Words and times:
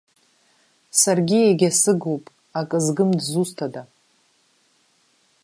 Саргьы 0.99 1.39
егьа 1.49 1.69
сыгуп, 1.79 2.23
акы 2.59 2.77
згым 2.85 3.09
дызусҭада! 3.17 3.81